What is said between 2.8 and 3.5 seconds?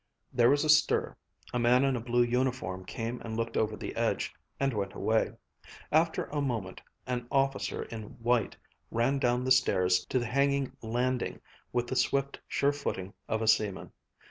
came and